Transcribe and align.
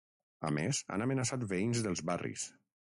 A 0.49 0.49
més, 0.57 0.79
han 0.95 1.05
amenaçat 1.07 1.47
veïns 1.55 1.87
dels 1.89 2.05
barris. 2.13 2.49